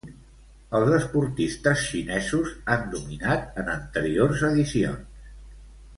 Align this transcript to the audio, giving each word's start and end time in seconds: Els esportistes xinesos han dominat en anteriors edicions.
Els 0.77 0.93
esportistes 0.99 1.83
xinesos 1.89 2.55
han 2.77 2.89
dominat 2.95 3.61
en 3.65 3.73
anteriors 3.75 4.45
edicions. 4.53 5.33